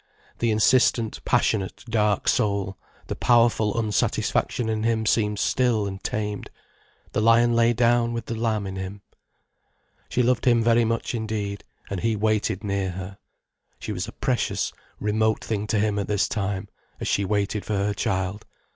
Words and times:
The 0.39 0.49
insistent, 0.49 1.23
passionate, 1.25 1.83
dark 1.87 2.27
soul, 2.27 2.75
the 3.05 3.15
powerful 3.15 3.77
unsatisfaction 3.79 4.67
in 4.67 4.81
him 4.81 5.05
seemed 5.05 5.37
stilled 5.37 5.87
and 5.87 6.03
tamed, 6.03 6.49
the 7.11 7.21
lion 7.21 7.53
lay 7.55 7.71
down 7.73 8.11
with 8.11 8.25
the 8.25 8.33
lamb 8.33 8.65
in 8.65 8.77
him. 8.77 9.03
She 10.09 10.23
loved 10.23 10.45
him 10.45 10.63
very 10.63 10.85
much 10.85 11.13
indeed, 11.13 11.63
and 11.91 11.99
he 11.99 12.15
waited 12.15 12.63
near 12.63 12.89
her. 12.89 13.19
She 13.77 13.91
was 13.91 14.07
a 14.07 14.11
precious, 14.13 14.73
remote 14.99 15.43
thing 15.43 15.67
to 15.67 15.77
him 15.77 15.99
at 15.99 16.07
this 16.07 16.27
time, 16.27 16.67
as 16.99 17.07
she 17.07 17.23
waited 17.23 17.63
for 17.63 17.77
her 17.77 17.93
child. 17.93 18.47